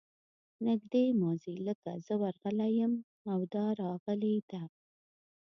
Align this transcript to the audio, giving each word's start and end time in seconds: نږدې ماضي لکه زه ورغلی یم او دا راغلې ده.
نږدې 0.67 1.05
ماضي 1.21 1.55
لکه 1.67 1.91
زه 2.05 2.13
ورغلی 2.21 2.71
یم 2.79 2.93
او 3.31 3.39
دا 3.53 3.65
راغلې 3.81 4.35
ده. 4.51 4.63